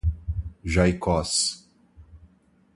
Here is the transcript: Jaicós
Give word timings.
Jaicós 0.63 1.61